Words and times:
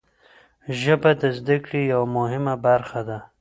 ژبه 0.79 1.11
د 1.21 1.23
زده 1.37 1.57
کړې 1.65 1.81
یوه 1.93 2.07
مهمه 2.17 2.55
برخه 2.67 2.99
ده. 3.09 3.17